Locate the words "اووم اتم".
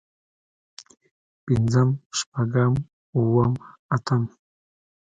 3.15-4.21